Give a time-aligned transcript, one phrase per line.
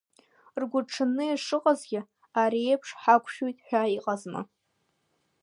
[0.61, 1.99] Ргәырҽанны ишыҟазгьы,
[2.41, 4.41] ари еиԥш ҳақәшәоит ҳәа иҟазма.